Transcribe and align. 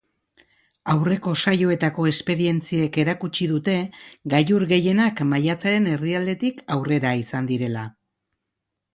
Aurreko 0.91 1.31
saioetako 1.41 2.05
esperientziek 2.11 2.95
erakutsi 3.03 3.47
dute 3.51 3.75
gailur 4.35 4.65
gehienak 4.71 5.21
maiatzaren 5.33 5.85
erdialdetik 5.91 6.65
aurrera 6.77 7.13
izan 7.25 7.51
direla. 7.53 7.85